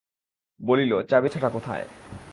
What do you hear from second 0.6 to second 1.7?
বলিল, চাবির গোছাটা